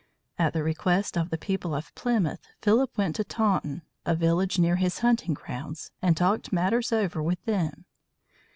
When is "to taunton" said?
3.17-3.83